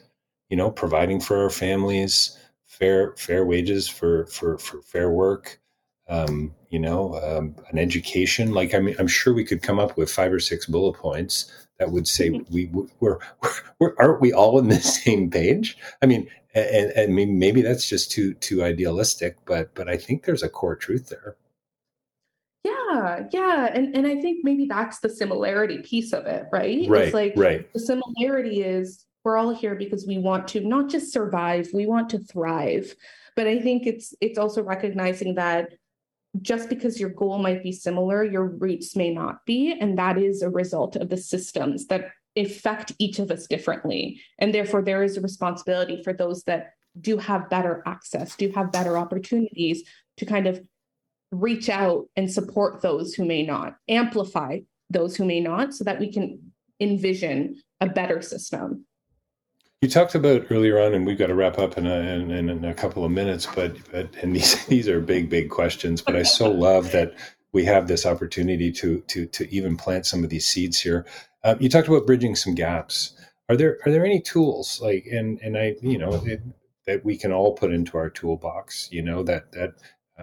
You 0.50 0.56
know, 0.56 0.70
providing 0.70 1.20
for 1.20 1.40
our 1.40 1.50
families, 1.50 2.36
fair 2.66 3.14
fair 3.16 3.44
wages 3.44 3.88
for 3.88 4.26
for 4.26 4.58
for 4.58 4.82
fair 4.82 5.10
work, 5.10 5.60
um, 6.08 6.54
you 6.68 6.78
know, 6.78 7.14
um, 7.22 7.54
an 7.70 7.78
education. 7.78 8.52
Like 8.52 8.74
I 8.74 8.80
mean, 8.80 8.96
I'm 8.98 9.08
sure 9.08 9.34
we 9.34 9.44
could 9.44 9.62
come 9.62 9.78
up 9.78 9.96
with 9.96 10.10
five 10.10 10.32
or 10.32 10.40
six 10.40 10.66
bullet 10.66 10.96
points 10.96 11.50
that 11.78 11.90
would 11.90 12.06
say 12.06 12.30
mm-hmm. 12.30 12.52
we 12.52 12.66
we're, 13.00 13.18
we're, 13.80 13.94
aren't 13.98 14.20
we 14.20 14.32
all 14.32 14.58
on 14.58 14.68
the 14.68 14.80
same 14.80 15.30
page? 15.30 15.76
I 16.02 16.06
mean, 16.06 16.28
and, 16.54 16.92
and 16.92 17.38
maybe 17.38 17.62
that's 17.62 17.88
just 17.88 18.10
too 18.10 18.34
too 18.34 18.62
idealistic, 18.62 19.36
but 19.44 19.74
but 19.74 19.88
I 19.88 19.96
think 19.96 20.24
there's 20.24 20.42
a 20.42 20.48
core 20.48 20.76
truth 20.76 21.08
there. 21.08 21.36
Yeah, 22.64 23.24
yeah, 23.32 23.70
and 23.74 23.94
and 23.94 24.06
I 24.06 24.20
think 24.20 24.38
maybe 24.42 24.66
that's 24.66 25.00
the 25.00 25.08
similarity 25.08 25.78
piece 25.78 26.12
of 26.12 26.26
it, 26.26 26.46
right? 26.52 26.88
Right. 26.88 27.02
It's 27.02 27.14
like 27.14 27.34
right. 27.36 27.70
the 27.72 27.80
similarity 27.80 28.62
is 28.62 29.04
we're 29.24 29.36
all 29.36 29.54
here 29.54 29.74
because 29.74 30.06
we 30.06 30.18
want 30.18 30.46
to 30.48 30.60
not 30.60 30.90
just 30.90 31.12
survive, 31.12 31.68
we 31.74 31.86
want 31.86 32.08
to 32.10 32.18
thrive. 32.18 32.94
But 33.36 33.48
I 33.48 33.60
think 33.60 33.86
it's 33.86 34.14
it's 34.20 34.38
also 34.38 34.62
recognizing 34.62 35.34
that 35.34 35.74
just 36.42 36.68
because 36.68 37.00
your 37.00 37.10
goal 37.10 37.38
might 37.38 37.62
be 37.62 37.72
similar, 37.72 38.24
your 38.24 38.46
roots 38.46 38.96
may 38.96 39.12
not 39.12 39.44
be. 39.46 39.76
And 39.78 39.98
that 39.98 40.18
is 40.18 40.42
a 40.42 40.50
result 40.50 40.96
of 40.96 41.08
the 41.08 41.16
systems 41.16 41.86
that 41.86 42.10
affect 42.36 42.92
each 42.98 43.18
of 43.18 43.30
us 43.30 43.46
differently. 43.46 44.20
And 44.38 44.52
therefore, 44.52 44.82
there 44.82 45.02
is 45.02 45.16
a 45.16 45.20
responsibility 45.20 46.02
for 46.02 46.12
those 46.12 46.42
that 46.44 46.72
do 47.00 47.18
have 47.18 47.50
better 47.50 47.82
access, 47.86 48.36
do 48.36 48.50
have 48.50 48.72
better 48.72 48.98
opportunities 48.98 49.82
to 50.16 50.26
kind 50.26 50.46
of 50.46 50.60
reach 51.30 51.68
out 51.68 52.06
and 52.16 52.30
support 52.30 52.82
those 52.82 53.14
who 53.14 53.24
may 53.24 53.44
not, 53.44 53.76
amplify 53.88 54.58
those 54.90 55.16
who 55.16 55.24
may 55.24 55.40
not, 55.40 55.74
so 55.74 55.84
that 55.84 55.98
we 55.98 56.12
can 56.12 56.52
envision 56.80 57.60
a 57.80 57.86
better 57.86 58.20
system. 58.22 58.86
You 59.84 59.90
talked 59.90 60.14
about 60.14 60.46
earlier 60.48 60.80
on, 60.80 60.94
and 60.94 61.04
we've 61.04 61.18
got 61.18 61.26
to 61.26 61.34
wrap 61.34 61.58
up 61.58 61.76
in 61.76 61.86
a, 61.86 61.94
in, 61.94 62.30
in 62.30 62.64
a 62.64 62.72
couple 62.72 63.04
of 63.04 63.10
minutes. 63.10 63.46
But 63.54 63.76
but 63.92 64.08
and 64.22 64.34
these 64.34 64.64
these 64.68 64.88
are 64.88 64.98
big 64.98 65.28
big 65.28 65.50
questions. 65.50 66.00
But 66.00 66.16
I 66.16 66.22
so 66.22 66.50
love 66.50 66.90
that 66.92 67.12
we 67.52 67.66
have 67.66 67.86
this 67.86 68.06
opportunity 68.06 68.72
to 68.72 69.00
to 69.08 69.26
to 69.26 69.54
even 69.54 69.76
plant 69.76 70.06
some 70.06 70.24
of 70.24 70.30
these 70.30 70.46
seeds 70.46 70.80
here. 70.80 71.04
Uh, 71.44 71.56
you 71.60 71.68
talked 71.68 71.86
about 71.86 72.06
bridging 72.06 72.34
some 72.34 72.54
gaps. 72.54 73.12
Are 73.50 73.56
there 73.56 73.78
are 73.84 73.92
there 73.92 74.06
any 74.06 74.22
tools 74.22 74.80
like 74.80 75.04
and 75.12 75.38
and 75.42 75.54
I 75.58 75.76
you 75.82 75.98
know 75.98 76.14
it, 76.24 76.40
that 76.86 77.04
we 77.04 77.18
can 77.18 77.30
all 77.30 77.52
put 77.52 77.70
into 77.70 77.98
our 77.98 78.08
toolbox? 78.08 78.88
You 78.90 79.02
know 79.02 79.22
that 79.24 79.52
that 79.52 79.74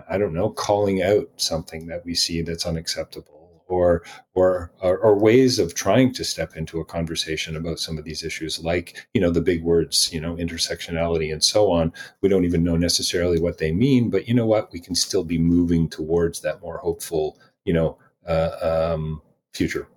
I 0.10 0.18
don't 0.18 0.34
know 0.34 0.50
calling 0.50 1.04
out 1.04 1.30
something 1.36 1.86
that 1.86 2.04
we 2.04 2.16
see 2.16 2.42
that's 2.42 2.66
unacceptable 2.66 3.41
or, 3.72 4.04
or 4.34 4.72
or 4.82 5.18
ways 5.18 5.60
of 5.60 5.74
trying 5.74 6.14
to 6.14 6.24
step 6.24 6.56
into 6.56 6.80
a 6.80 6.86
conversation 6.86 7.56
about 7.56 7.80
some 7.80 7.98
of 7.98 8.04
these 8.04 8.24
issues 8.24 8.60
like 8.60 9.08
you 9.14 9.22
know 9.22 9.32
the 9.32 9.42
big 9.42 9.64
words 9.64 10.12
you 10.14 10.20
know 10.22 10.36
intersectionality 10.36 11.32
and 11.32 11.44
so 11.44 11.72
on. 11.72 11.94
We 12.22 12.30
don't 12.30 12.46
even 12.46 12.64
know 12.64 12.78
necessarily 12.78 13.40
what 13.40 13.58
they 13.58 13.72
mean 13.72 14.10
but 14.10 14.28
you 14.28 14.34
know 14.34 14.46
what? 14.46 14.72
We 14.72 14.80
can 14.80 14.96
still 14.96 15.24
be 15.24 15.38
moving 15.38 15.90
towards 15.90 16.42
that 16.42 16.62
more 16.62 16.78
hopeful 16.78 17.40
you 17.66 17.74
know 17.74 17.98
uh, 18.28 18.92
um, 18.94 19.22
future. 19.54 19.88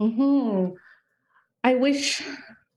Hmm 0.00 0.70
i 1.64 1.74
wish 1.74 2.22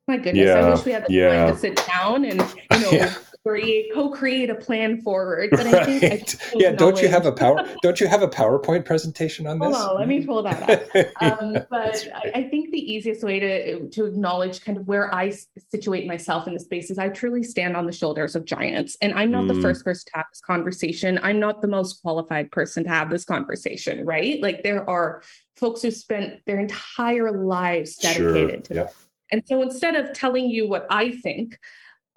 my 0.07 0.17
goodness 0.17 0.47
yeah, 0.47 0.53
i 0.53 0.69
wish 0.69 0.85
we 0.85 0.91
had 0.91 1.05
the 1.07 1.13
yeah. 1.13 1.45
time 1.45 1.53
to 1.53 1.59
sit 1.59 1.75
down 1.87 2.25
and 2.25 2.39
you 2.71 2.79
know 2.79 2.91
yeah 2.91 3.13
create 3.45 3.93
co-create 3.93 4.49
a 4.49 4.55
plan 4.55 4.99
forward. 5.01 5.51
But 5.51 5.67
I 5.67 5.85
think 5.85 6.03
right. 6.03 6.37
I 6.41 6.51
yeah, 6.55 6.71
don't 6.71 6.99
you 6.99 7.07
have 7.07 7.27
a 7.27 7.31
power? 7.31 7.63
don't 7.83 7.99
you 7.99 8.07
have 8.07 8.23
a 8.23 8.27
PowerPoint 8.27 8.85
presentation 8.85 9.45
on 9.45 9.59
this? 9.59 9.75
Hold 9.75 9.91
on, 9.91 9.99
let 9.99 10.07
me 10.07 10.25
pull 10.25 10.41
that 10.41 10.63
up. 10.67 11.41
Um, 11.41 11.53
but 11.69 12.07
I, 12.15 12.31
I, 12.35 12.43
think 12.49 12.71
the 12.71 12.79
easiest 12.79 13.23
way 13.23 13.39
to 13.39 13.87
to 13.89 14.05
acknowledge 14.05 14.61
kind 14.61 14.77
of 14.77 14.87
where 14.87 15.13
I 15.13 15.31
situate 15.69 16.07
myself 16.07 16.47
in 16.47 16.53
the 16.55 16.59
space 16.59 16.89
is 16.89 16.97
I 16.97 17.09
truly 17.09 17.43
stand 17.43 17.77
on 17.77 17.85
the 17.85 17.91
shoulders 17.91 18.35
of 18.35 18.45
giants, 18.45 18.97
and 19.01 19.13
I'm 19.13 19.29
not 19.29 19.43
mm. 19.43 19.55
the 19.55 19.61
first 19.61 19.85
person 19.85 20.05
to 20.11 20.17
have 20.17 20.25
this 20.31 20.41
conversation. 20.41 21.19
I'm 21.21 21.39
not 21.39 21.61
the 21.61 21.67
most 21.67 22.01
qualified 22.01 22.51
person 22.51 22.83
to 22.85 22.89
have 22.89 23.11
this 23.11 23.25
conversation, 23.25 24.05
right? 24.05 24.41
Like 24.41 24.63
there 24.63 24.89
are 24.89 25.21
folks 25.55 25.83
who 25.83 25.91
spent 25.91 26.43
their 26.47 26.59
entire 26.59 27.31
lives 27.31 27.95
dedicated 27.97 28.49
sure. 28.49 28.61
to 28.61 28.73
yep. 28.73 28.95
And 29.31 29.43
so 29.47 29.61
instead 29.61 29.95
of 29.95 30.13
telling 30.13 30.49
you 30.49 30.67
what 30.67 30.85
I 30.89 31.11
think, 31.11 31.57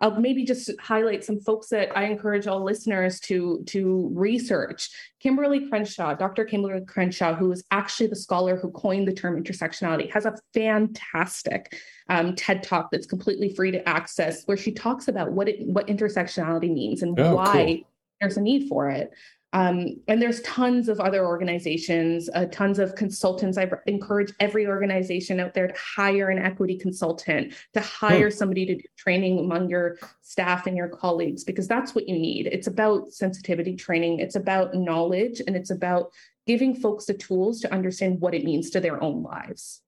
I'll 0.01 0.21
maybe 0.21 0.45
just 0.45 0.71
highlight 0.81 1.25
some 1.25 1.41
folks 1.41 1.69
that 1.69 1.97
I 1.97 2.05
encourage 2.05 2.47
all 2.47 2.63
listeners 2.63 3.19
to, 3.21 3.65
to 3.67 4.11
research. 4.15 4.91
Kimberlé 5.25 5.69
Crenshaw, 5.69 6.15
Dr. 6.15 6.45
Kimberlé 6.45 6.87
Crenshaw, 6.87 7.35
who 7.35 7.51
is 7.51 7.65
actually 7.71 8.07
the 8.07 8.17
scholar 8.17 8.57
who 8.57 8.71
coined 8.71 9.09
the 9.09 9.13
term 9.13 9.43
intersectionality, 9.43 10.11
has 10.13 10.25
a 10.25 10.37
fantastic 10.55 11.77
um, 12.09 12.35
TED 12.37 12.63
talk 12.63 12.91
that's 12.93 13.07
completely 13.07 13.53
free 13.53 13.73
to 13.73 13.89
access, 13.89 14.45
where 14.45 14.57
she 14.57 14.73
talks 14.73 15.09
about 15.09 15.33
what 15.33 15.49
it, 15.49 15.67
what 15.67 15.89
intersectionality 15.89 16.73
means 16.73 17.03
and 17.03 17.19
oh, 17.19 17.35
why 17.35 17.65
cool. 17.65 17.91
there's 18.21 18.37
a 18.37 18.41
need 18.41 18.69
for 18.69 18.89
it. 18.89 19.11
Um, 19.55 19.97
and 20.09 20.21
there's 20.21 20.43
tons 20.43 20.91
of 20.91 21.01
other 21.01 21.25
organizations, 21.25 22.29
uh, 22.35 22.47
tons 22.47 22.79
of 22.79 22.95
consultants. 22.95 23.57
I 23.57 23.71
encourage 23.87 24.33
every 24.41 24.67
organization 24.67 25.41
out 25.41 25.55
there 25.55 25.69
to 25.69 25.75
hire 25.75 26.29
an 26.29 26.39
equity 26.39 26.77
consultant, 26.77 27.55
to 27.73 27.81
hire 27.81 28.29
hmm. 28.29 28.37
somebody 28.37 28.67
to 28.67 28.75
do 28.77 28.83
training 28.97 29.39
among 29.39 29.71
your 29.71 29.97
staff 30.21 30.67
and 30.67 30.77
your 30.77 30.89
colleagues, 30.89 31.45
because 31.45 31.67
that's 31.67 31.95
what 31.95 32.07
you 32.09 32.19
need. 32.19 32.47
It's 32.47 32.67
about 32.67 33.13
sensitivity 33.13 33.75
training, 33.75 34.21
it's 34.21 34.37
about 34.37 34.75
knowledge, 34.75 35.41
and 35.47 35.57
it's 35.57 35.71
about 35.71 36.13
giving 36.47 36.75
folks 36.75 37.07
the 37.07 37.15
tools 37.15 37.61
to 37.61 37.73
understand 37.73 38.21
what 38.21 38.35
it 38.35 38.45
means 38.45 38.69
to 38.71 38.81
their 38.81 39.03
own 39.03 39.23
lives. 39.23 39.81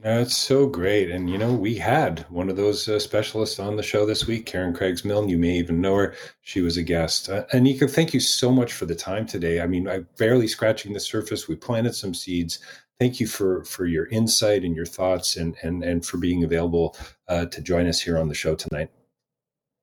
That's 0.00 0.36
so 0.36 0.66
great. 0.66 1.10
And, 1.10 1.28
you 1.28 1.38
know, 1.38 1.52
we 1.52 1.74
had 1.74 2.20
one 2.28 2.48
of 2.48 2.56
those 2.56 2.88
uh, 2.88 3.00
specialists 3.00 3.58
on 3.58 3.74
the 3.74 3.82
show 3.82 4.06
this 4.06 4.28
week, 4.28 4.46
Karen 4.46 4.72
Craigs 4.72 5.04
Milne. 5.04 5.28
You 5.28 5.38
may 5.38 5.56
even 5.56 5.80
know 5.80 5.96
her. 5.96 6.14
She 6.42 6.60
was 6.60 6.76
a 6.76 6.84
guest. 6.84 7.28
Uh, 7.28 7.44
Anika, 7.52 7.90
thank 7.90 8.14
you 8.14 8.20
so 8.20 8.52
much 8.52 8.72
for 8.72 8.86
the 8.86 8.94
time 8.94 9.26
today. 9.26 9.60
I 9.60 9.66
mean, 9.66 9.88
I'm 9.88 10.06
barely 10.16 10.46
scratching 10.46 10.92
the 10.92 11.00
surface. 11.00 11.48
We 11.48 11.56
planted 11.56 11.96
some 11.96 12.14
seeds. 12.14 12.60
Thank 13.00 13.18
you 13.18 13.26
for 13.26 13.64
for 13.64 13.86
your 13.86 14.06
insight 14.06 14.64
and 14.64 14.74
your 14.74 14.86
thoughts 14.86 15.36
and 15.36 15.56
and 15.62 15.84
and 15.84 16.04
for 16.04 16.16
being 16.16 16.42
available 16.42 16.96
uh, 17.28 17.46
to 17.46 17.60
join 17.60 17.86
us 17.86 18.00
here 18.00 18.18
on 18.18 18.28
the 18.28 18.34
show 18.34 18.54
tonight. 18.54 18.90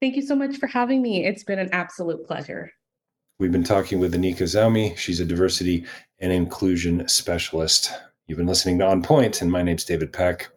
Thank 0.01 0.15
you 0.15 0.21
so 0.21 0.35
much 0.35 0.57
for 0.57 0.67
having 0.67 1.01
me. 1.01 1.25
It's 1.25 1.43
been 1.43 1.59
an 1.59 1.69
absolute 1.71 2.25
pleasure. 2.25 2.71
We've 3.39 3.51
been 3.51 3.63
talking 3.63 3.99
with 3.99 4.13
Anika 4.13 4.43
Zaumi. 4.43 4.97
She's 4.97 5.19
a 5.19 5.25
diversity 5.25 5.85
and 6.19 6.31
inclusion 6.31 7.07
specialist. 7.07 7.93
You've 8.27 8.39
been 8.39 8.47
listening 8.47 8.79
to 8.79 8.87
On 8.87 9.03
Point, 9.03 9.43
and 9.43 9.51
my 9.51 9.61
name's 9.61 9.85
David 9.85 10.11
Peck. 10.11 10.49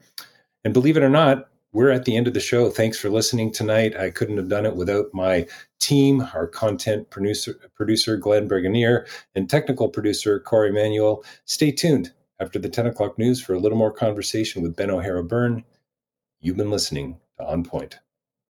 And 0.65 0.73
believe 0.73 0.97
it 0.97 1.03
or 1.03 1.11
not, 1.11 1.51
we're 1.73 1.91
at 1.91 2.07
the 2.07 2.17
end 2.17 2.27
of 2.27 2.33
the 2.33 2.41
show. 2.41 2.71
Thanks 2.71 2.99
for 2.99 3.11
listening 3.11 3.53
tonight. 3.53 3.95
I 3.95 4.09
couldn't 4.09 4.39
have 4.39 4.49
done 4.49 4.65
it 4.65 4.75
without 4.75 5.13
my 5.13 5.47
team, 5.79 6.27
our 6.33 6.47
content 6.47 7.11
producer, 7.11 7.61
producer 7.75 8.17
Glenn 8.17 8.49
Berganier, 8.49 9.07
and 9.35 9.51
technical 9.51 9.91
producer 9.91 10.41
Corey 10.41 10.73
Manuel. 10.73 11.23
Stay 11.45 11.71
tuned 11.71 12.11
after 12.41 12.59
the 12.59 12.71
10 12.71 12.87
o'clock 12.87 13.19
news 13.19 13.43
for 13.43 13.53
a 13.53 13.59
little 13.59 13.77
more 13.77 13.93
conversation 13.93 14.63
with 14.63 14.75
Ben 14.75 14.91
O'Hara 14.91 15.23
Byrne. 15.23 15.63
You've 16.41 16.57
been 16.57 16.71
listening 16.71 17.19
to 17.39 17.47
On 17.47 17.63
Point. 17.63 17.99